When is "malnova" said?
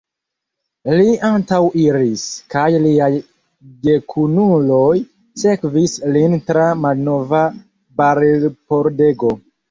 6.87-7.43